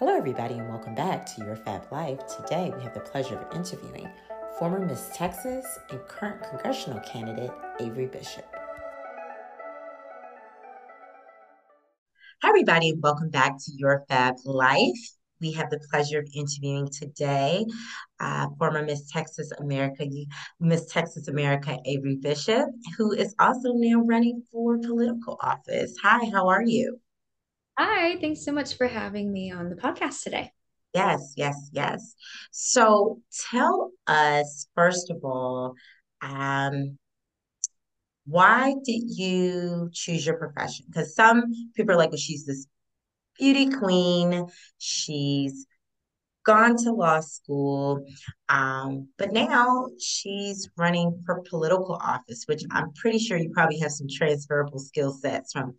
[0.00, 2.18] Hello, everybody, and welcome back to Your Fab Life.
[2.26, 4.10] Today, we have the pleasure of interviewing
[4.58, 8.44] former Miss Texas and current congressional candidate Averie Bishop.
[12.42, 14.98] Hi, everybody, welcome back to Your Fab Life.
[15.40, 17.64] We have the pleasure of interviewing today
[18.18, 20.08] uh, former Miss Texas America,
[20.58, 22.66] Miss Texas America Averie Bishop,
[22.98, 25.94] who is also now running for political office.
[26.02, 26.98] Hi, how are you?
[27.76, 30.52] Hi, thanks so much for having me on the podcast today.
[30.94, 32.14] Yes, yes, yes.
[32.52, 35.74] So tell us, first of all,
[36.22, 36.98] um,
[38.26, 40.86] why did you choose your profession?
[40.88, 41.42] Because some
[41.74, 42.66] people are like, well, she's this
[43.38, 44.46] beauty queen.
[44.78, 45.66] She's
[46.44, 48.04] gone to law school,
[48.48, 53.90] um, but now she's running for political office, which I'm pretty sure you probably have
[53.90, 55.74] some transferable skill sets from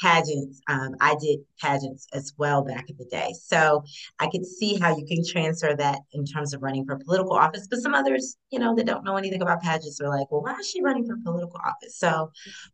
[0.00, 0.60] pageants.
[0.68, 3.32] Um, I did pageants as well back in the day.
[3.40, 3.82] So
[4.18, 7.66] I could see how you can transfer that in terms of running for political office.
[7.68, 10.54] But some others, you know, that don't know anything about pageants are like, well, why
[10.54, 11.98] is she running for political office?
[11.98, 12.30] So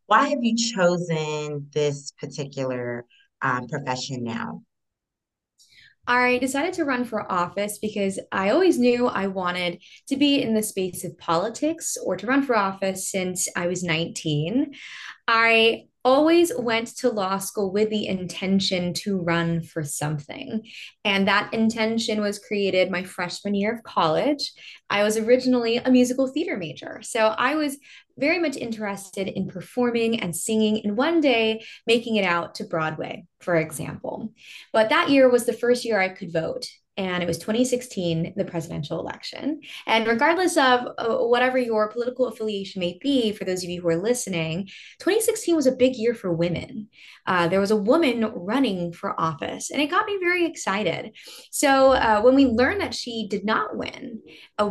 [0.06, 3.04] why have you chosen this particular
[3.42, 4.62] um, profession now?
[6.06, 10.54] I decided to run for office because I always knew I wanted to be in
[10.54, 14.74] the space of politics or to run for office since I was 19.
[15.26, 20.62] I always went to law school with the intention to run for something.
[21.04, 24.52] And that intention was created my freshman year of college.
[24.90, 27.00] I was originally a musical theater major.
[27.02, 27.78] So I was
[28.16, 33.26] very much interested in performing and singing and one day making it out to Broadway,
[33.40, 34.32] for example.
[34.72, 38.44] But that year was the first year I could vote and it was 2016, the
[38.44, 39.60] presidential election.
[39.86, 43.88] And regardless of uh, whatever your political affiliation may be, for those of you who
[43.88, 44.66] are listening,
[45.00, 46.88] 2016 was a big year for women.
[47.26, 51.16] Uh, there was a woman running for office, and it got me very excited.
[51.50, 54.20] So uh, when we learned that she did not win,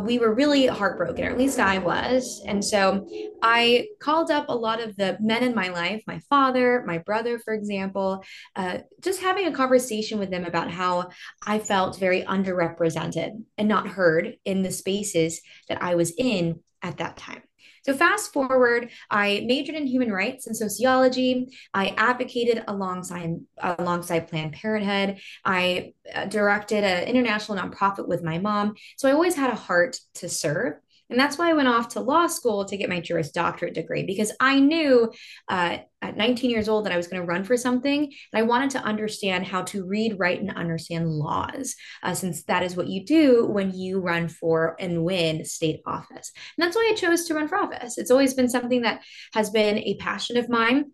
[0.04, 2.42] we were really heartbroken, or at least I was.
[2.46, 3.06] And so
[3.42, 7.38] I called up a lot of the men in my life, my father, my brother,
[7.38, 8.24] for example,
[8.56, 11.10] uh, just having a conversation with them about how
[11.46, 16.60] I felt very very underrepresented and not heard in the spaces that I was in
[16.82, 17.42] at that time.
[17.84, 21.48] So fast forward, I majored in human rights and sociology.
[21.74, 25.20] I advocated alongside alongside Planned Parenthood.
[25.44, 28.74] I uh, directed an international nonprofit with my mom.
[28.96, 30.74] So I always had a heart to serve.
[31.10, 34.04] And that's why I went off to law school to get my Juris Doctorate degree
[34.04, 35.12] because I knew
[35.48, 38.02] uh, at 19 years old that I was going to run for something.
[38.02, 42.62] And I wanted to understand how to read, write, and understand laws, uh, since that
[42.62, 46.32] is what you do when you run for and win state office.
[46.56, 47.98] And that's why I chose to run for office.
[47.98, 49.02] It's always been something that
[49.34, 50.86] has been a passion of mine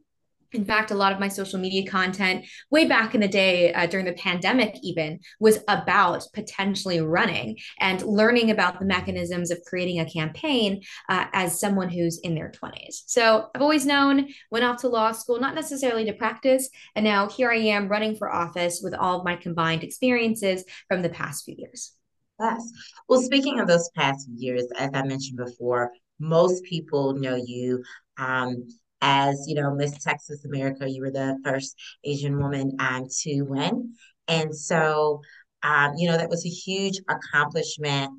[0.53, 3.87] in fact, a lot of my social media content way back in the day uh,
[3.87, 10.01] during the pandemic, even was about potentially running and learning about the mechanisms of creating
[10.01, 13.03] a campaign uh, as someone who's in their 20s.
[13.07, 16.69] So I've always known, went off to law school, not necessarily to practice.
[16.97, 21.03] And now here I am running for office with all of my combined experiences from
[21.03, 21.93] the past few years.
[22.41, 22.73] Yes.
[23.09, 27.83] Well, speaking of those past years, as I mentioned before, most people know you
[28.19, 28.67] um,
[29.03, 33.95] as you know miss texas america you were the first asian woman um, to win.
[34.29, 35.23] And so
[35.63, 38.11] um, you know that was a huge accomplishment.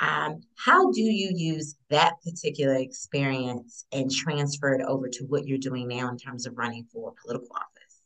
[0.00, 5.58] Um, how do you use that particular experience and transfer it over to what you're
[5.58, 8.00] doing now in terms of running for political office?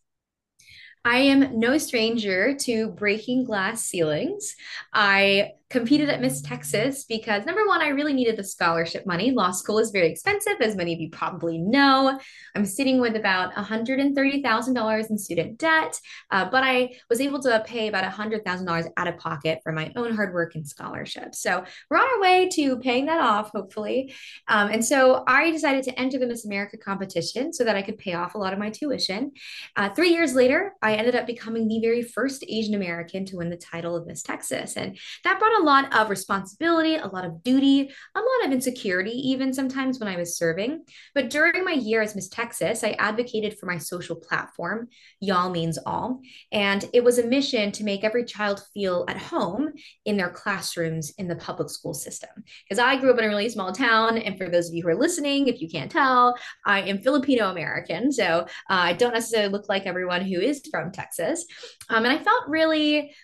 [1.05, 4.57] I am no stranger to breaking glass ceilings.
[4.93, 9.33] I competed at Miss Texas because number one, I really needed the scholarship money.
[9.33, 12.17] Law school is very expensive, as many of you probably know.
[12.55, 15.99] I'm sitting with about $130,000 in student debt,
[16.31, 20.15] uh, but I was able to pay about $100,000 out of pocket for my own
[20.15, 21.35] hard work and scholarship.
[21.35, 24.15] So we're on our way to paying that off, hopefully.
[24.47, 27.99] Um, and so I decided to enter the Miss America competition so that I could
[27.99, 29.33] pay off a lot of my tuition.
[29.75, 33.51] Uh, three years later, I ended up becoming the very first Asian American to win
[33.51, 34.77] the title of Miss Texas.
[34.77, 39.11] And that brought a lot of responsibility, a lot of duty, a lot of insecurity,
[39.11, 40.85] even sometimes when I was serving.
[41.15, 44.89] But during my year as Miss Texas, I advocated for my social platform,
[45.21, 46.21] Y'all Means All.
[46.53, 49.73] And it was a mission to make every child feel at home
[50.05, 52.31] in their classrooms in the public school system.
[52.69, 54.19] Because I grew up in a really small town.
[54.19, 56.37] And for those of you who are listening, if you can't tell,
[56.67, 58.13] I am Filipino American.
[58.13, 61.45] So uh, I don't necessarily look like everyone who is from Texas.
[61.89, 63.15] Um, and I felt really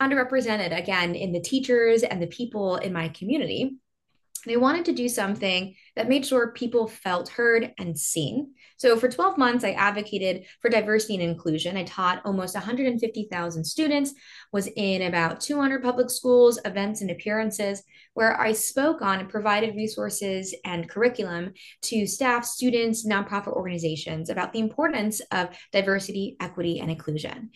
[0.00, 3.76] underrepresented again in the teachers and the people in my community.
[4.46, 8.54] they wanted to do something that made sure people felt heard and seen.
[8.76, 11.76] So for 12 months, I advocated for diversity and inclusion.
[11.76, 14.14] I taught almost 150,000 students,
[14.52, 17.82] was in about 200 public schools, events and appearances,
[18.14, 24.52] where I spoke on and provided resources and curriculum to staff, students, nonprofit organizations about
[24.52, 27.50] the importance of diversity, equity, and inclusion.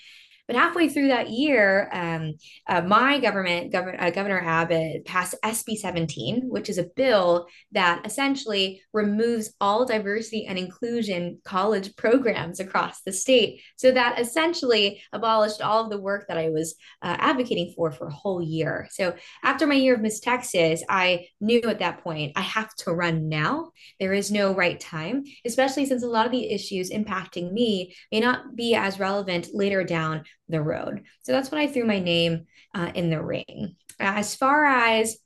[0.51, 2.35] But halfway through that year, um,
[2.67, 8.05] uh, my government, Governor, uh, Governor Abbott, passed SB 17, which is a bill that
[8.05, 13.63] essentially removes all diversity and inclusion college programs across the state.
[13.77, 18.09] So that essentially abolished all of the work that I was uh, advocating for for
[18.09, 18.89] a whole year.
[18.91, 19.15] So
[19.45, 23.29] after my year of Miss Texas, I knew at that point I have to run
[23.29, 23.71] now.
[24.01, 28.19] There is no right time, especially since a lot of the issues impacting me may
[28.19, 31.05] not be as relevant later down the road.
[31.23, 33.77] So that's when I threw my name uh, in the ring.
[33.99, 35.19] As far as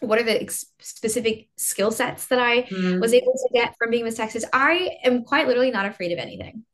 [0.00, 3.00] what are the ex- specific skill sets that I mm.
[3.00, 6.18] was able to get from being Miss Texas, I am quite literally not afraid of
[6.18, 6.64] anything.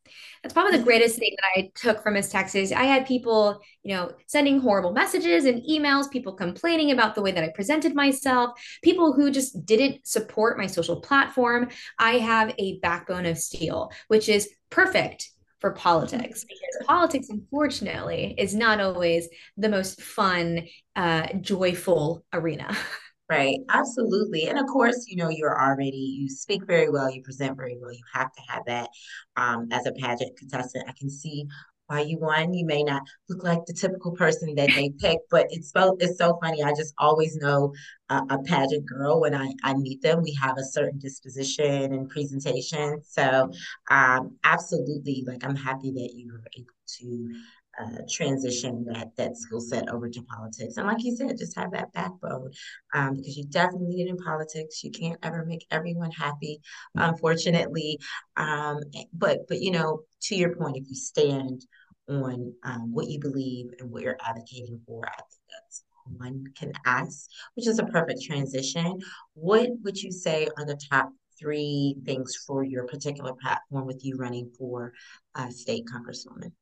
[0.43, 2.73] That's probably the greatest thing that I took from Miss Texas.
[2.73, 7.31] I had people, you know, sending horrible messages and emails, people complaining about the way
[7.31, 11.69] that I presented myself, people who just didn't support my social platform.
[11.99, 15.31] I have a backbone of steel, which is perfect
[15.61, 20.67] for politics because politics unfortunately is not always the most fun
[20.97, 22.77] uh, joyful arena.
[23.31, 27.57] Right absolutely and of course you know you're already you speak very well you present
[27.57, 28.89] very well you have to have that
[29.37, 31.47] um, as a pageant contestant i can see
[31.91, 32.55] why you won.
[32.55, 36.19] You may not look like the typical person that they pick, but it's so it's
[36.19, 36.63] so funny.
[36.63, 37.75] I just always know
[38.09, 40.23] a, a pageant girl when I I meet them.
[40.23, 43.03] We have a certain disposition and presentation.
[43.05, 43.51] So
[43.91, 46.69] um, absolutely, like I'm happy that you were able
[47.01, 47.35] to
[47.81, 50.77] uh, transition that that skill set over to politics.
[50.77, 52.51] And like you said, just have that backbone
[52.95, 54.83] um, because you definitely need it in politics.
[54.85, 56.61] You can't ever make everyone happy,
[56.95, 57.99] unfortunately.
[58.37, 58.81] Um,
[59.13, 61.65] but but you know, to your point, if you stand
[62.11, 65.07] on um, what you believe and what you're advocating for.
[65.07, 68.99] I think that's one can ask, which is a perfect transition.
[69.35, 74.17] What would you say are the top three things for your particular platform with you
[74.17, 74.93] running for
[75.35, 76.53] uh, state congresswoman?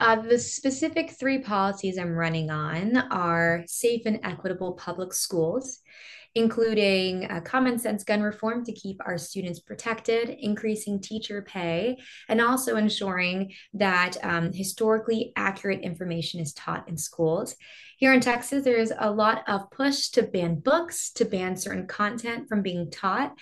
[0.00, 5.78] Uh, the specific three policies I'm running on are safe and equitable public schools,
[6.34, 11.98] including uh, common sense gun reform to keep our students protected, increasing teacher pay,
[12.28, 17.54] and also ensuring that um, historically accurate information is taught in schools.
[17.98, 22.48] Here in Texas, there's a lot of push to ban books, to ban certain content
[22.48, 23.32] from being taught,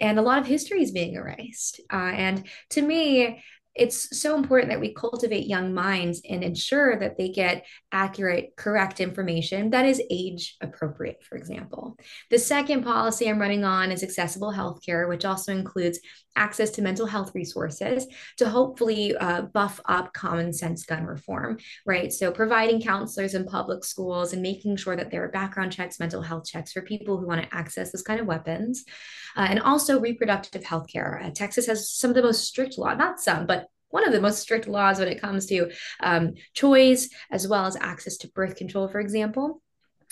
[0.00, 1.80] and a lot of history is being erased.
[1.92, 3.44] Uh, and to me,
[3.78, 9.00] it's so important that we cultivate young minds and ensure that they get accurate, correct
[9.00, 11.96] information that is age appropriate, for example.
[12.30, 16.00] The second policy I'm running on is accessible healthcare, which also includes
[16.36, 18.06] access to mental health resources
[18.38, 22.12] to hopefully uh, buff up common sense gun reform, right?
[22.12, 26.22] So providing counselors in public schools and making sure that there are background checks, mental
[26.22, 28.84] health checks for people who want to access this kind of weapons,
[29.36, 31.20] uh, and also reproductive health care.
[31.22, 34.20] Uh, Texas has some of the most strict law, not some, but one of the
[34.20, 35.70] most strict laws when it comes to
[36.00, 39.62] um, choice as well as access to birth control, for example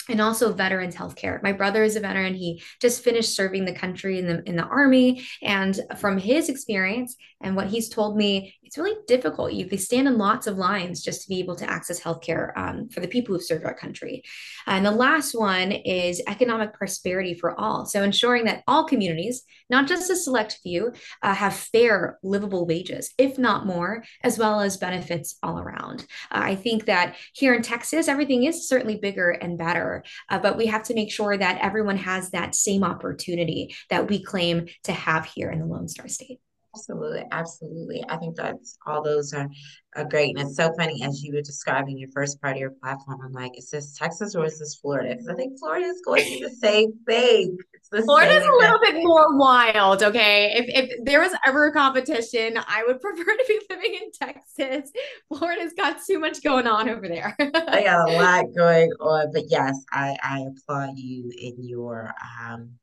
[0.09, 1.41] and also veterans healthcare.
[1.43, 2.35] My brother is a veteran.
[2.35, 7.15] He just finished serving the country in the in the army, and from his experience
[7.41, 9.53] and what he's told me, it's really difficult.
[9.53, 12.89] You they stand in lots of lines just to be able to access healthcare um,
[12.89, 14.23] for the people who've served our country.
[14.65, 17.85] And the last one is economic prosperity for all.
[17.85, 23.13] So ensuring that all communities, not just a select few, uh, have fair, livable wages,
[23.17, 26.01] if not more, as well as benefits all around.
[26.31, 29.96] Uh, I think that here in Texas, everything is certainly bigger and better
[30.29, 34.23] uh, but we have to make sure that everyone has that same opportunity that we
[34.23, 36.39] claim to have here in the Lone Star State.
[36.77, 38.03] Absolutely, absolutely.
[38.07, 39.49] I think that's all those are,
[39.95, 40.37] are great.
[40.37, 43.19] And it's so funny as you were describing your first part of your platform.
[43.23, 45.15] I'm like, is this Texas or is this Florida?
[45.15, 47.57] Because I think Florida is going to be the same thing.
[47.89, 50.53] Florida's a little bit more wild, okay?
[50.55, 54.91] If if there was ever a competition, I would prefer to be living in Texas.
[55.29, 57.35] Florida's got too much going on over there.
[57.39, 59.31] I got a lot going on.
[59.33, 62.13] But yes, I, I applaud you in your
[62.45, 62.77] um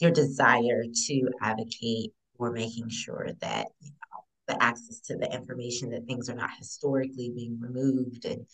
[0.00, 5.90] your desire to advocate we're making sure that you know the access to the information
[5.90, 8.46] that things are not historically being removed and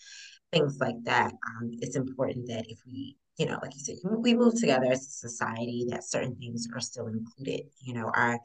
[0.50, 1.32] things like that.
[1.32, 5.00] Um, it's important that if we, you know, like you said, we move together as
[5.06, 7.66] a society, that certain things are still included.
[7.80, 8.38] You know, our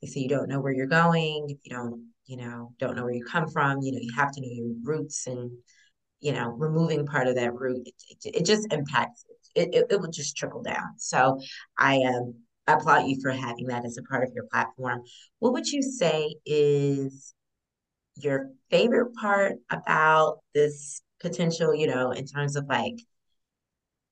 [0.00, 3.04] they say you don't know where you're going, if you don't, you know, don't know
[3.04, 5.50] where you come from, you know, you have to know your roots and
[6.20, 9.24] you know, removing part of that root, it, it just impacts
[9.54, 10.94] it, it, it will just trickle down.
[10.98, 11.40] So
[11.78, 12.34] I um
[12.66, 15.02] applaud you for having that as a part of your platform.
[15.38, 17.34] What would you say is
[18.16, 22.98] your favorite part about this potential, you know, in terms of like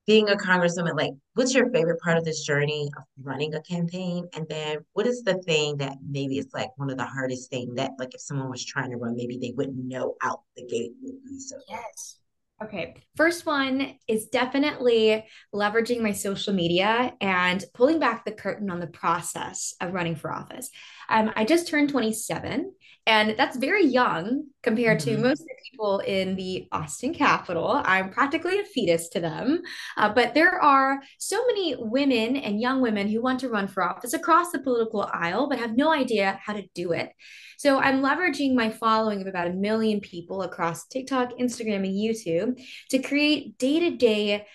[0.06, 4.26] being a congresswoman, like what's your favorite part of this journey of running a campaign?
[4.34, 7.74] And then what is the thing that maybe it's like one of the hardest thing
[7.74, 10.92] that like if someone was trying to run, maybe they wouldn't know out the gate
[11.02, 12.19] would be so yes.
[12.62, 12.94] Okay.
[13.16, 15.24] First one is definitely
[15.54, 20.30] leveraging my social media and pulling back the curtain on the process of running for
[20.30, 20.68] office.
[21.10, 22.72] Um, I just turned 27,
[23.06, 25.16] and that's very young compared mm-hmm.
[25.16, 27.80] to most people in the Austin capital.
[27.84, 29.62] I'm practically a fetus to them.
[29.96, 33.82] Uh, but there are so many women and young women who want to run for
[33.82, 37.12] office across the political aisle, but have no idea how to do it.
[37.58, 42.58] So I'm leveraging my following of about a million people across TikTok, Instagram, and YouTube
[42.90, 44.46] to create day-to-day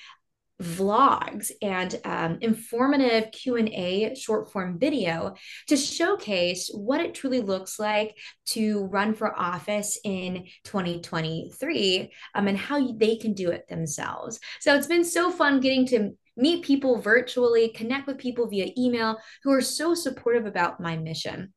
[0.61, 5.33] vlogs and um, informative q&a short form video
[5.67, 12.57] to showcase what it truly looks like to run for office in 2023 um, and
[12.57, 16.99] how they can do it themselves so it's been so fun getting to meet people
[16.99, 21.53] virtually connect with people via email who are so supportive about my mission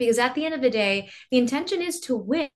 [0.00, 2.50] because at the end of the day, the intention is to win.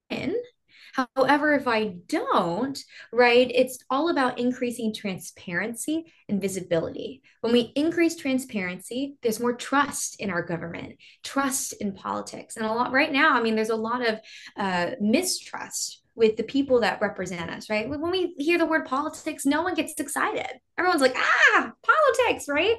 [0.95, 2.79] However, if I don't,
[3.13, 7.23] right, it's all about increasing transparency and visibility.
[7.41, 12.57] When we increase transparency, there's more trust in our government, trust in politics.
[12.57, 14.21] And a lot right now, I mean, there's a lot of
[14.57, 17.89] uh, mistrust with the people that represent us, right?
[17.89, 20.47] When we hear the word politics, no one gets excited.
[20.79, 22.77] Everyone's like, ah, politics, right?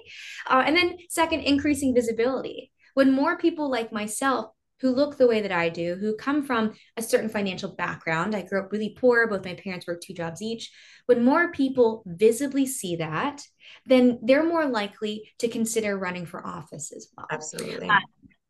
[0.50, 2.72] Uh, and then, second, increasing visibility.
[2.94, 4.52] When more people like myself
[4.82, 8.36] who look the way that I do, who come from a certain financial background.
[8.36, 10.72] I grew up really poor, both my parents worked two jobs each.
[11.06, 13.42] When more people visibly see that,
[13.86, 17.28] then they're more likely to consider running for office as well.
[17.32, 17.88] Absolutely.
[17.90, 18.00] Uh,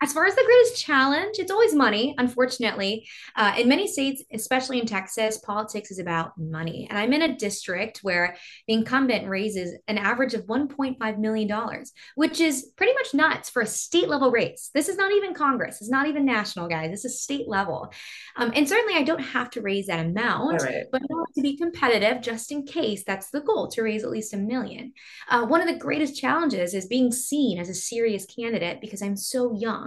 [0.02, 3.08] as far as the greatest challenge, it's always money, unfortunately.
[3.36, 6.86] Uh, in many states, especially in Texas, politics is about money.
[6.90, 8.36] And I'm in a district where
[8.68, 11.84] the incumbent raises an average of $1.5 million,
[12.16, 14.70] which is pretty much nuts for a state level race.
[14.74, 16.92] This is not even Congress, it's not even national, guys.
[16.92, 17.92] This is state level.
[18.36, 20.84] Um, and certainly, I don't have to raise that amount, right.
[20.92, 24.12] but I want to be competitive just in case that's the goal to raise at
[24.12, 24.92] least a million.
[25.30, 29.16] Uh, one of the greatest challenges is being seen as a serious candidate because I'm
[29.16, 29.85] so young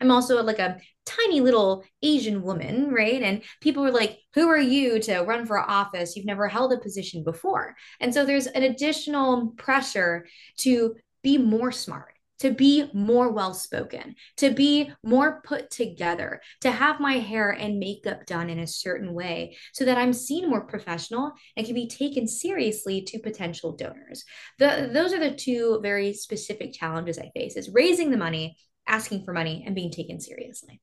[0.00, 3.22] I'm also like a tiny little Asian woman, right?
[3.22, 6.16] And people were like, Who are you to run for office?
[6.16, 7.74] You've never held a position before.
[8.00, 10.26] And so there's an additional pressure
[10.58, 16.70] to be more smart to be more well spoken, to be more put together, to
[16.70, 20.66] have my hair and makeup done in a certain way so that I'm seen more
[20.66, 24.24] professional and can be taken seriously to potential donors.
[24.58, 29.24] The, those are the two very specific challenges I face is raising the money asking
[29.24, 30.80] for money and being taken seriously.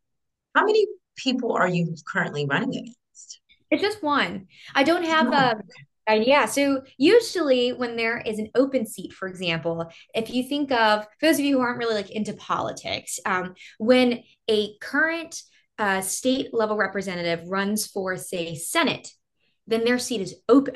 [0.55, 3.39] How many people are you currently running against?
[3.71, 4.47] It's just one.
[4.75, 5.61] I don't have a.
[6.09, 6.45] Uh, yeah.
[6.45, 11.27] So usually when there is an open seat, for example, if you think of for
[11.27, 15.41] those of you who aren't really like into politics, um, when a current
[15.79, 19.09] uh, state level representative runs for, say, Senate,
[19.65, 20.75] then their seat is open.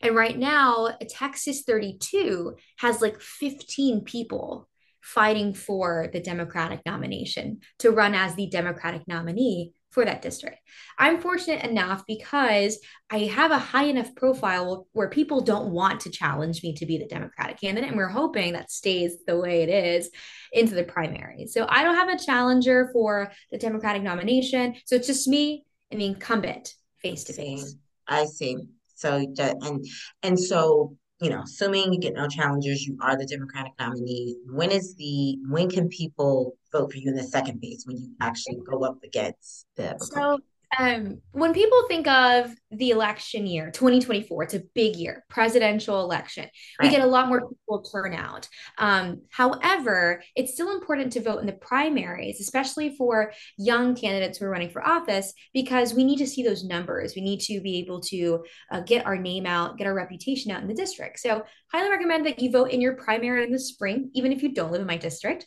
[0.00, 4.68] And right now, Texas 32 has like 15 people
[5.06, 10.58] fighting for the Democratic nomination to run as the Democratic nominee for that district.
[10.98, 16.10] I'm fortunate enough because I have a high enough profile where people don't want to
[16.10, 17.90] challenge me to be the Democratic candidate.
[17.90, 20.10] And we're hoping that stays the way it is
[20.52, 21.46] into the primary.
[21.46, 24.74] So I don't have a challenger for the Democratic nomination.
[24.86, 27.76] So it's just me and the incumbent face to face.
[28.08, 28.56] I see.
[28.96, 29.86] So and
[30.24, 34.36] and so you know, assuming you get no challengers, you are the Democratic nominee.
[34.50, 38.10] When is the when can people vote for you in the second phase when you
[38.20, 40.38] actually go up against the so
[40.78, 46.48] um, when people think of the election year 2024 it's a big year presidential election.
[46.82, 48.48] We get a lot more people turn out.
[48.78, 54.46] Um, however it's still important to vote in the primaries especially for young candidates who
[54.46, 57.14] are running for office because we need to see those numbers.
[57.14, 60.62] We need to be able to uh, get our name out get our reputation out
[60.62, 61.20] in the district.
[61.20, 64.52] So highly recommend that you vote in your primary in the spring even if you
[64.52, 65.46] don't live in my district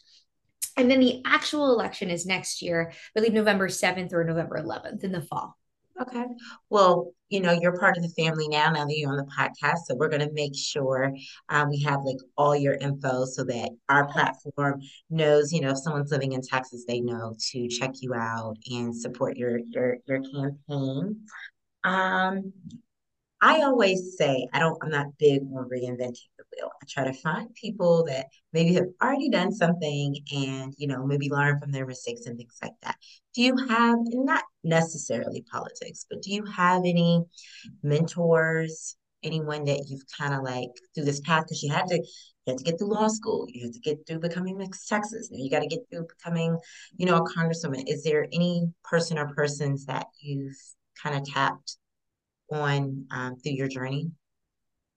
[0.78, 5.04] and then the actual election is next year, I believe November 7th or November 11th
[5.04, 5.56] in the fall.
[6.02, 6.24] Okay.
[6.70, 9.80] Well, you know, you're part of the family now, now that you're on the podcast.
[9.86, 11.14] So we're going to make sure
[11.50, 15.80] um, we have like all your info so that our platform knows, you know, if
[15.80, 20.22] someone's living in Texas, they know to check you out and support your your your
[20.22, 21.26] campaign.
[21.84, 22.54] Um,
[23.42, 26.72] I always say I don't I'm not big on reinventing the wheel.
[26.82, 31.30] I try to find people that maybe have already done something and you know maybe
[31.30, 32.98] learn from their mistakes and things like that.
[33.34, 37.24] Do you have not necessarily politics, but do you have any
[37.82, 42.54] mentors, anyone that you've kind of like through this path because you had to you
[42.54, 45.50] had to get through law school, you had to get through becoming Miss Texas, you
[45.50, 46.58] got to get through becoming,
[46.98, 47.84] you know, a congresswoman.
[47.88, 50.58] Is there any person or persons that you've
[51.02, 51.78] kind of tapped
[52.52, 54.12] on um, through your journey?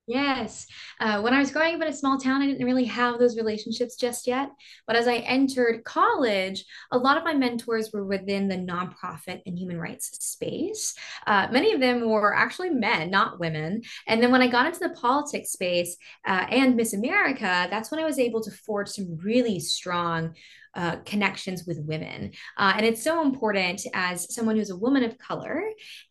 [0.08, 0.66] Yes.
[0.98, 3.36] Uh, when I was growing up in a small town, I didn't really have those
[3.36, 4.50] relationships just yet.
[4.84, 9.56] But as I entered college, a lot of my mentors were within the nonprofit and
[9.56, 10.96] human rights space.
[11.24, 13.82] Uh, many of them were actually men, not women.
[14.08, 18.00] And then when I got into the politics space uh, and Miss America, that's when
[18.00, 20.34] I was able to forge some really strong
[20.74, 22.32] uh, connections with women.
[22.56, 25.62] Uh, and it's so important as someone who's a woman of color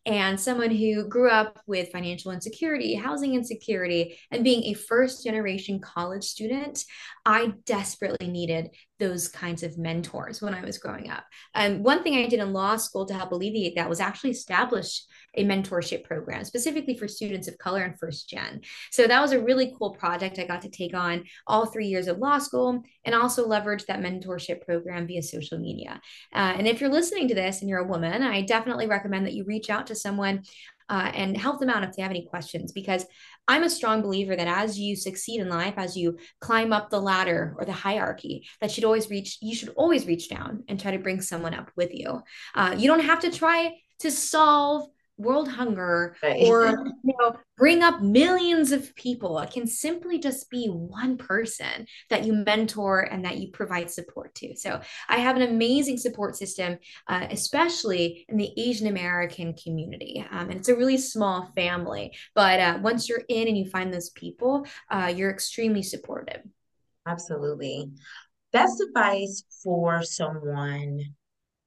[0.06, 5.80] and someone who grew up with financial insecurity, housing insecurity, and being a first generation
[5.80, 6.84] college student.
[7.24, 11.24] I desperately needed those kinds of mentors when I was growing up.
[11.54, 15.02] And one thing I did in law school to help alleviate that was actually establish
[15.34, 18.60] a mentorship program specifically for students of color and first gen.
[18.90, 22.08] So that was a really cool project I got to take on all three years
[22.08, 26.00] of law school and also leverage that mentorship program via social media.
[26.34, 29.34] Uh, and if you're listening to this and you're a woman, I definitely recommend that
[29.34, 30.42] you reach out to someone
[30.88, 33.06] uh, and help them out if they have any questions because
[33.48, 37.00] i'm a strong believer that as you succeed in life as you climb up the
[37.00, 40.90] ladder or the hierarchy that should always reach you should always reach down and try
[40.90, 42.20] to bring someone up with you
[42.54, 46.42] uh, you don't have to try to solve world hunger right.
[46.46, 46.70] or
[47.04, 49.38] you know bring up millions of people.
[49.38, 54.34] It can simply just be one person that you mentor and that you provide support
[54.36, 54.56] to.
[54.56, 56.78] So i have an amazing support system
[57.08, 60.24] uh, especially in the asian american community.
[60.30, 63.92] Um, and it's a really small family but uh, once you're in and you find
[63.92, 66.42] those people uh, you're extremely supportive.
[67.06, 67.90] Absolutely.
[68.52, 71.00] Best advice for someone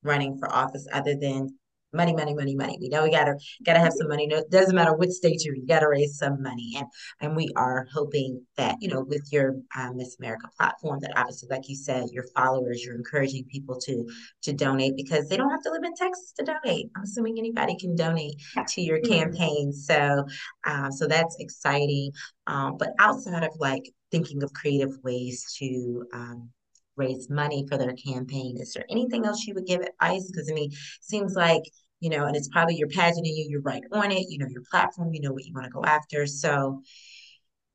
[0.03, 1.55] running for office other than
[1.95, 2.77] money, money, money, money.
[2.79, 3.35] We know we gotta
[3.65, 4.27] gotta have some money.
[4.27, 6.73] No, it doesn't matter which state you're, you gotta raise some money.
[6.77, 6.87] And
[7.21, 11.49] and we are hoping that you know with your um, Miss America platform, that obviously,
[11.49, 14.05] like you said, your followers, you're encouraging people to
[14.43, 16.89] to donate because they don't have to live in Texas to donate.
[16.95, 18.35] I'm assuming anybody can donate
[18.67, 19.13] to your mm-hmm.
[19.13, 19.73] campaign.
[19.73, 20.25] So
[20.65, 22.11] um, so that's exciting.
[22.47, 26.49] Um, but outside of like thinking of creative ways to um,
[26.95, 28.57] raise money for their campaign.
[28.59, 30.29] Is there anything else you would give advice?
[30.31, 31.63] Because I mean, seems like
[31.99, 34.47] you know, and it's probably your pageant and you, you're right on it, you know,
[34.47, 36.25] your platform, you know what you want to go after.
[36.25, 36.81] So,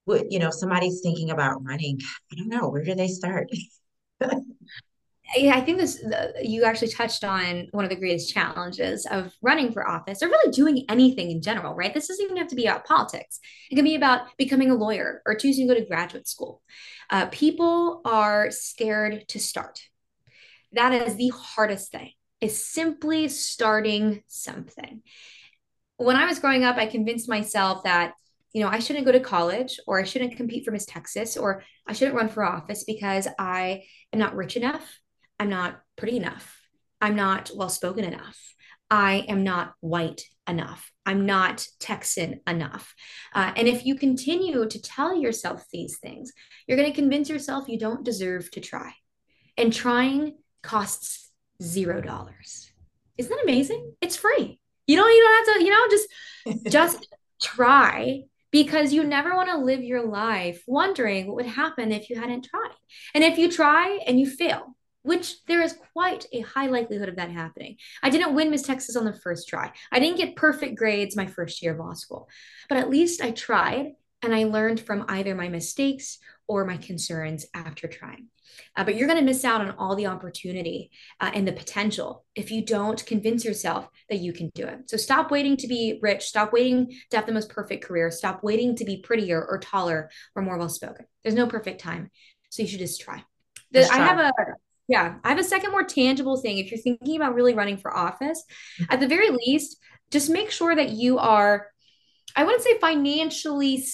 [0.05, 1.99] what, you know, somebody's thinking about running,
[2.33, 3.49] I don't know, where do they start?
[5.37, 6.03] yeah, I think this
[6.43, 10.53] you actually touched on one of the greatest challenges of running for office or really
[10.53, 11.95] doing anything in general, right?
[11.95, 13.39] This doesn't even have to be about politics.
[13.71, 16.63] It can be about becoming a lawyer or choosing to go to graduate school.
[17.09, 19.81] Uh, people are scared to start.
[20.73, 25.03] That is the hardest thing is simply starting something.
[25.97, 28.15] When I was growing up, I convinced myself that,
[28.53, 31.63] you know, I shouldn't go to college or I shouldn't compete for Miss Texas or
[31.87, 35.01] I shouldn't run for office because I am not rich enough.
[35.39, 36.61] I'm not pretty enough.
[37.01, 38.39] I'm not well spoken enough.
[38.91, 40.91] I am not white enough.
[41.07, 42.95] I'm not Texan enough.
[43.33, 46.33] Uh, and if you continue to tell yourself these things,
[46.67, 48.93] you're going to convince yourself you don't deserve to try.
[49.57, 51.30] And trying costs
[51.63, 52.71] zero dollars.
[53.19, 53.95] Isn't that amazing?
[54.01, 54.61] It's free.
[54.87, 59.49] You don't you don't have to, you know, just just try because you never want
[59.49, 62.75] to live your life wondering what would happen if you hadn't tried.
[63.15, 67.17] And if you try and you fail, which there is quite a high likelihood of
[67.17, 67.77] that happening.
[68.03, 69.73] I didn't win Miss Texas on the first try.
[69.91, 72.29] I didn't get perfect grades my first year of law school,
[72.69, 73.93] but at least I tried
[74.23, 78.29] and I learned from either my mistakes or my concerns after trying.
[78.77, 82.25] Uh, but you're going to miss out on all the opportunity uh, and the potential
[82.35, 84.91] if you don't convince yourself that you can do it.
[84.91, 86.25] So stop waiting to be rich.
[86.25, 88.11] Stop waiting to have the most perfect career.
[88.11, 91.07] Stop waiting to be prettier or taller or more well spoken.
[91.23, 92.11] There's no perfect time.
[92.51, 93.23] So you should just try.
[93.71, 94.03] The, just try.
[94.03, 94.33] I have a
[94.91, 96.59] yeah, I have a second more tangible thing.
[96.59, 98.43] If you're thinking about really running for office,
[98.89, 99.77] at the very least,
[100.11, 101.69] just make sure that you are,
[102.37, 103.85] I wouldn't say financially,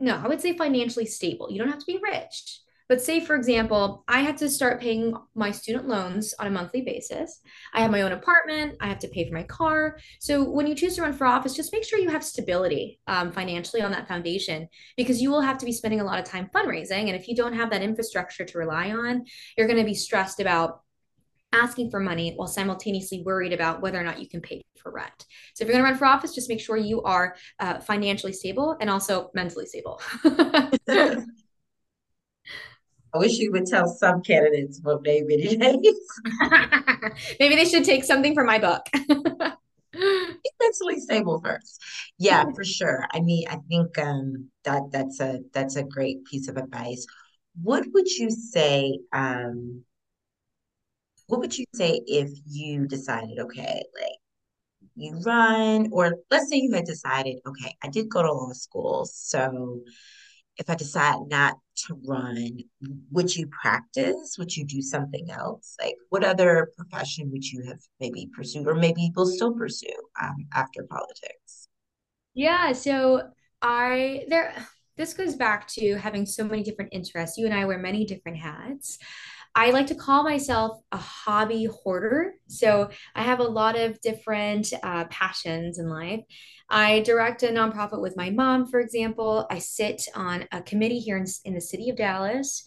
[0.00, 1.50] no, I would say financially stable.
[1.50, 5.14] You don't have to be rich but say, for example, I had to start paying
[5.34, 7.40] my student loans on a monthly basis.
[7.74, 8.76] I have my own apartment.
[8.80, 9.98] I have to pay for my car.
[10.20, 13.32] So when you choose to run for office, just make sure you have stability um,
[13.32, 16.48] financially on that foundation because you will have to be spending a lot of time
[16.54, 17.06] fundraising.
[17.06, 19.24] And if you don't have that infrastructure to rely on,
[19.56, 20.82] you're going to be stressed about
[21.52, 25.26] asking for money while simultaneously worried about whether or not you can pay for rent.
[25.54, 28.32] So if you're going to run for office, just make sure you are uh, financially
[28.32, 30.00] stable and also mentally stable.
[33.14, 35.56] I wish you would tell some candidates what they really
[37.40, 38.84] Maybe they should take something from my book.
[39.92, 41.80] Be mentally stable first.
[42.18, 43.06] Yeah, for sure.
[43.12, 47.06] I mean, I think um, that that's a that's a great piece of advice.
[47.62, 48.98] What would you say?
[49.12, 49.84] Um,
[51.26, 54.18] what would you say if you decided, okay, like
[54.94, 59.06] you run, or let's say you had decided, okay, I did go to law school,
[59.10, 59.80] so
[60.58, 62.60] if I decide not to run,
[63.10, 64.36] would you practice?
[64.38, 65.76] Would you do something else?
[65.80, 69.88] Like, what other profession would you have maybe pursued, or maybe will still pursue
[70.20, 71.68] um, after politics?
[72.34, 73.28] Yeah, so
[73.60, 74.54] I there
[74.96, 77.36] this goes back to having so many different interests.
[77.36, 78.98] You and I wear many different hats.
[79.56, 82.34] I like to call myself a hobby hoarder.
[82.46, 86.20] So I have a lot of different uh, passions in life.
[86.68, 89.46] I direct a nonprofit with my mom, for example.
[89.50, 92.64] I sit on a committee here in, in the city of Dallas.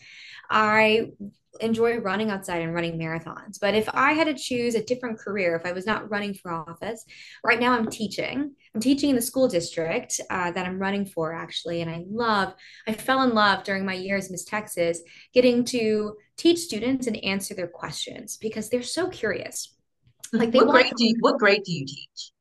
[0.50, 1.12] I
[1.60, 3.60] enjoy running outside and running marathons.
[3.60, 6.52] But if I had to choose a different career, if I was not running for
[6.52, 7.06] office,
[7.44, 8.56] right now I'm teaching.
[8.74, 11.82] I'm teaching in the school district uh, that I'm running for, actually.
[11.82, 12.54] And I love,
[12.88, 15.02] I fell in love during my years Miss Texas,
[15.34, 19.76] getting to teach students and answer their questions because they're so curious.
[20.32, 22.32] Like they what grade do you, what grade do you teach?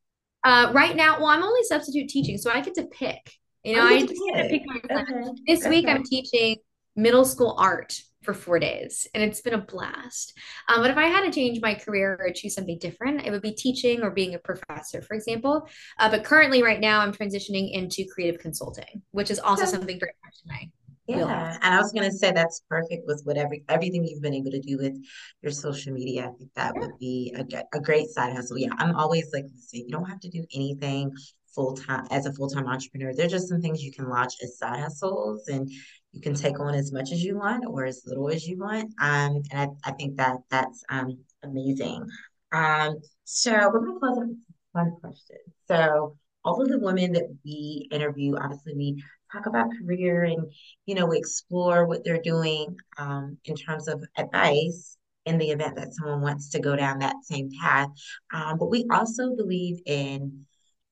[0.44, 3.33] Uh, right now, well, I'm only substitute teaching, so I get to pick.
[3.64, 5.31] You know, oh, I get to pick my okay.
[5.46, 5.70] This okay.
[5.70, 6.57] week I'm teaching
[6.96, 10.37] middle school art for four days and it's been a blast
[10.68, 13.42] um, but if i had to change my career or choose something different it would
[13.42, 17.72] be teaching or being a professor for example uh, but currently right now i'm transitioning
[17.72, 20.68] into creative consulting which is also something very much my
[21.09, 24.61] yeah, and I was gonna say that's perfect with whatever everything you've been able to
[24.61, 24.94] do with
[25.40, 26.24] your social media.
[26.28, 26.81] I think that yeah.
[26.83, 28.59] would be a, a great side hustle.
[28.59, 31.11] Yeah, I'm always like, listen, you don't have to do anything
[31.54, 33.14] full time as a full time entrepreneur.
[33.14, 35.70] There's just some things you can launch as side hustles, and
[36.12, 38.92] you can take on as much as you want or as little as you want.
[39.01, 42.07] Um, and I, I think that that's um amazing.
[42.53, 44.37] Um, so we're gonna close with
[44.73, 45.37] one question.
[45.66, 50.51] So all of the women that we interview, obviously we talk about career and
[50.87, 55.77] you know we explore what they're doing um, in terms of advice in the event
[55.77, 57.88] that someone wants to go down that same path
[58.33, 60.47] um, but we also believe in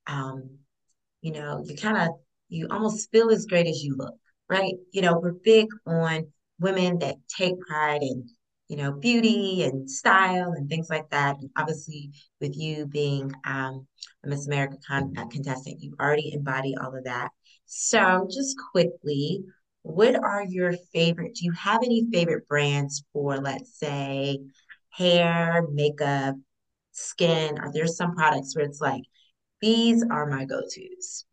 [0.06, 0.58] um,
[1.22, 2.08] you know you kind of
[2.48, 4.14] you almost feel as great as you look
[4.48, 6.26] right you know we're big on
[6.58, 8.28] women that take pride in
[8.68, 13.86] you know beauty and style and things like that and obviously with you being um,
[14.24, 17.30] a miss america con- uh, contestant you already embody all of that
[17.66, 19.44] so, just quickly,
[19.82, 21.34] what are your favorite?
[21.34, 24.38] Do you have any favorite brands for, let's say,
[24.90, 26.36] hair, makeup,
[26.92, 27.58] skin?
[27.58, 29.02] Are there some products where it's like,
[29.60, 31.24] these are my go tos?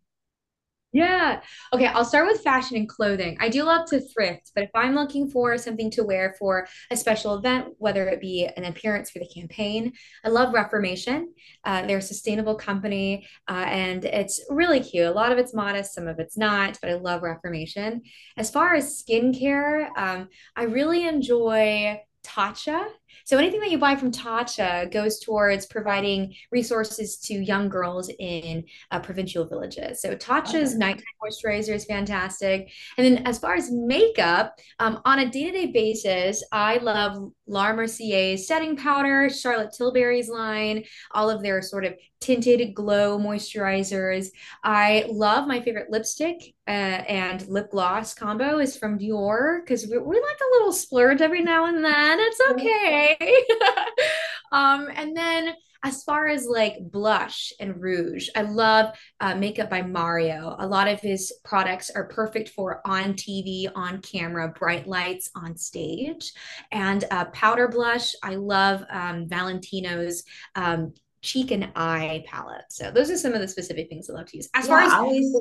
[0.96, 1.42] Yeah.
[1.74, 1.88] Okay.
[1.88, 3.36] I'll start with fashion and clothing.
[3.40, 6.96] I do love to thrift, but if I'm looking for something to wear for a
[6.96, 11.34] special event, whether it be an appearance for the campaign, I love Reformation.
[11.64, 15.08] Uh, they're a sustainable company uh, and it's really cute.
[15.08, 18.04] A lot of it's modest, some of it's not, but I love Reformation.
[18.38, 22.86] As far as skincare, um, I really enjoy Tatcha.
[23.26, 28.64] So anything that you buy from Tatcha goes towards providing resources to young girls in
[28.92, 30.02] uh, provincial villages.
[30.02, 30.78] So Tatcha's okay.
[30.78, 32.72] nighttime moisturizer is fantastic.
[32.98, 38.48] And then as far as makeup, um, on a day-to-day basis, I love Laura Mercier's
[38.48, 44.28] setting powder, Charlotte Tilbury's line, all of their sort of tinted glow moisturizers.
[44.64, 49.98] I love my favorite lipstick uh, and lip gloss combo is from Dior because we,
[49.98, 52.20] we like a little splurge every now and then.
[52.22, 53.03] It's okay.
[54.52, 59.82] um, and then as far as like blush and rouge, I love uh, Makeup by
[59.82, 60.56] Mario.
[60.60, 65.58] A lot of his products are perfect for on TV, on camera, bright lights on
[65.58, 66.32] stage.
[66.72, 70.24] And uh, powder blush, I love um, Valentino's
[70.56, 72.66] um, cheek and eye palette.
[72.70, 74.50] So those are some of the specific things I love to use.
[74.54, 75.36] As yeah, far as always...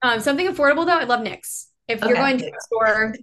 [0.00, 1.66] um, something affordable though, I love NYX.
[1.88, 2.08] If okay.
[2.08, 3.14] you're going to a store,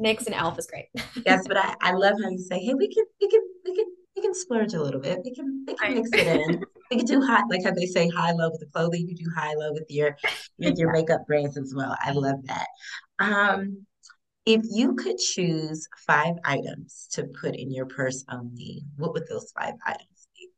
[0.00, 0.86] NYX and Elf is great.
[1.24, 3.86] yes, but I, I love how you say, hey, we can we can we can
[4.16, 5.20] we can splurge a little bit.
[5.24, 6.64] We can we can mix it in.
[6.90, 9.08] we can do high like how they say high low with the clothing.
[9.08, 10.16] You do high low with your
[10.58, 11.96] with your makeup brands as well.
[12.00, 12.66] I love that.
[13.18, 13.86] Um,
[14.44, 19.52] if you could choose five items to put in your purse only, what would those
[19.56, 20.48] five items be?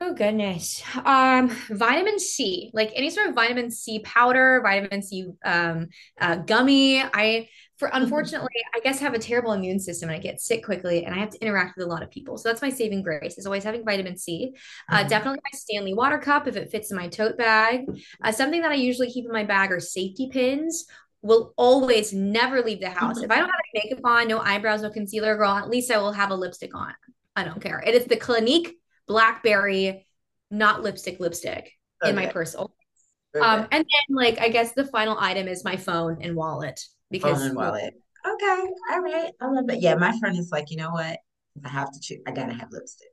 [0.00, 0.82] Oh goodness.
[1.04, 5.88] Um, vitamin C, like any sort of vitamin C powder, vitamin C um
[6.20, 7.00] uh, gummy.
[7.00, 7.48] I
[7.80, 11.04] for unfortunately, I guess I have a terrible immune system and I get sick quickly
[11.04, 12.38] and I have to interact with a lot of people.
[12.38, 14.54] So that's my saving grace is always having vitamin C.
[14.88, 15.08] Uh, Mhm.
[15.08, 17.86] definitely my Stanley water cup if it fits in my tote bag.
[18.22, 20.86] Uh, something that I usually keep in my bag are safety pins.
[21.22, 23.20] Will always never leave the house.
[23.22, 25.98] If I don't have any makeup on, no eyebrows, no concealer, girl, at least I
[25.98, 26.94] will have a lipstick on.
[27.36, 27.82] I don't care.
[27.86, 30.06] It is the Clinique blackberry,
[30.50, 31.72] not lipstick, lipstick
[32.06, 32.32] in my Okay.
[32.32, 32.54] purse.
[32.56, 37.42] Um, and then like I guess the final item is my phone and wallet because
[37.42, 37.94] and wallet.
[38.26, 38.64] Okay.
[38.92, 39.32] All right.
[39.40, 39.80] I love it.
[39.80, 41.18] Yeah, my friend is like, you know what?
[41.64, 43.08] I have to choose, I gotta have lipstick.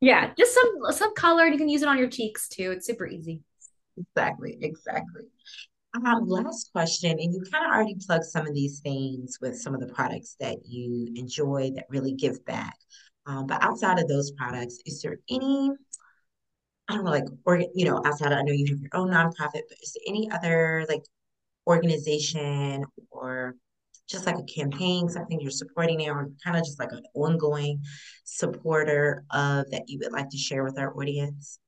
[0.00, 2.72] yeah, just some some color and you can use it on your cheeks too.
[2.72, 3.42] It's super easy.
[3.96, 4.58] Exactly.
[4.60, 5.22] Exactly.
[5.94, 9.74] Um, last question, and you kind of already plugged some of these things with some
[9.74, 12.76] of the products that you enjoy that really give back.
[13.24, 15.70] Um, but outside of those products, is there any,
[16.88, 19.08] I don't know, like, or you know, outside of, I know you have your own
[19.10, 21.02] nonprofit, but is there any other like
[21.66, 23.56] organization or
[24.08, 27.82] just like a campaign, something you're supporting there, or kind of just like an ongoing
[28.24, 31.58] supporter of that you would like to share with our audience?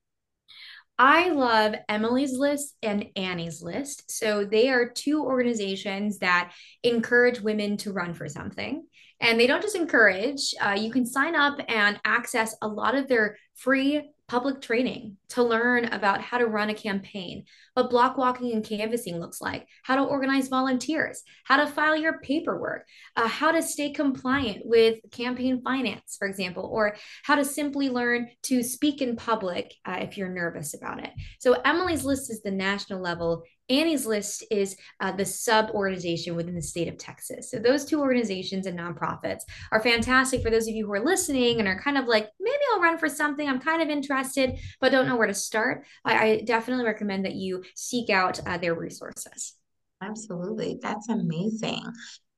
[1.01, 4.11] I love Emily's List and Annie's List.
[4.11, 8.85] So they are two organizations that encourage women to run for something.
[9.21, 13.09] And they don't just encourage, uh, you can sign up and access a lot of
[13.09, 18.53] their free public training to learn about how to run a campaign, what block walking
[18.53, 22.87] and canvassing looks like, how to organize volunteers, how to file your paperwork,
[23.17, 28.29] uh, how to stay compliant with campaign finance, for example, or how to simply learn
[28.43, 31.11] to speak in public uh, if you're nervous about it.
[31.41, 33.43] So, Emily's List is the national level.
[33.69, 37.51] Annie's List is uh, the sub organization within the state of Texas.
[37.51, 41.59] So, those two organizations and nonprofits are fantastic for those of you who are listening
[41.59, 43.49] and are kind of like, maybe I'll run for something.
[43.49, 45.85] I'm kind of interested, but don't know where to start.
[46.05, 49.55] I, I definitely recommend that you seek out uh, their resources.
[50.01, 50.79] Absolutely.
[50.81, 51.83] That's amazing.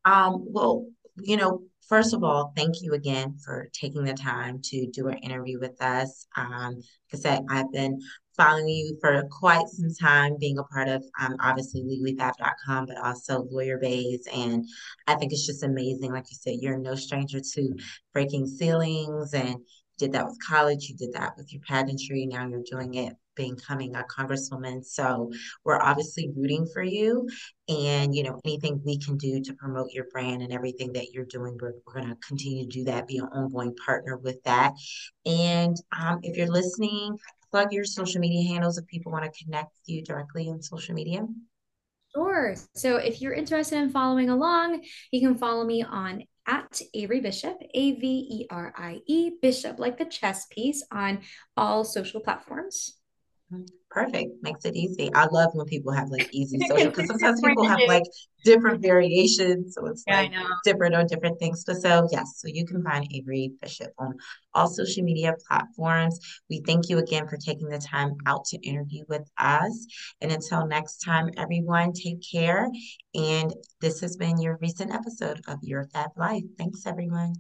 [0.05, 0.87] Um, well,
[1.23, 5.19] you know, first of all, thank you again for taking the time to do an
[5.19, 6.27] interview with us.
[6.37, 6.81] Um,
[7.13, 8.01] I said, I've been
[8.37, 13.47] following you for quite some time, being a part of um, obviously legallyfab.com, but also
[13.51, 14.27] Lawyer Bays.
[14.33, 14.67] And
[15.07, 16.13] I think it's just amazing.
[16.13, 17.75] Like you said, you're no stranger to
[18.13, 19.57] breaking ceilings and
[19.99, 23.95] did that with college, you did that with your pageantry, now you're doing it becoming
[23.97, 24.85] a congresswoman.
[24.85, 25.31] So
[25.65, 27.29] we're obviously rooting for you.
[27.69, 31.25] And, you know, anything we can do to promote your brand and everything that you're
[31.25, 34.73] doing, we're, we're going to continue to do that, be an ongoing partner with that.
[35.25, 37.17] And um, if you're listening,
[37.51, 40.95] plug your social media handles if people want to connect with you directly on social
[40.95, 41.27] media.
[42.15, 42.57] Sure.
[42.75, 47.57] So if you're interested in following along, you can follow me on at Averie Bishop,
[47.75, 51.21] A V E R I E Bishop, like the chess piece on
[51.57, 52.97] all social platforms.
[53.53, 53.65] Mm-hmm.
[53.91, 54.31] Perfect.
[54.43, 55.11] Makes it easy.
[55.15, 58.05] I love when people have like easy social because sometimes people have like
[58.45, 59.75] different variations.
[59.75, 60.33] So it's Yeah, like
[60.65, 61.65] different on different things.
[61.65, 64.15] But so yes, so you can find Averie Bishop on
[64.55, 66.21] all social media platforms.
[66.49, 69.87] We thank you again for taking the time out to interview with us.
[70.21, 72.69] And until next time, everyone, take care.
[73.15, 76.45] And this has been your recent episode of Your Fab Life.
[76.59, 77.35] Thanks, everyone.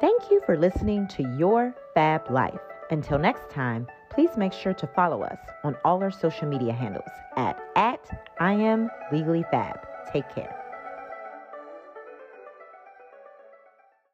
[0.00, 2.60] Thank you for listening to Your Fab Life.
[2.90, 7.08] Until next time, please make sure to follow us on all our social media handles
[7.36, 8.00] at, at
[8.38, 9.78] I am legally fab.
[10.12, 10.61] Take care.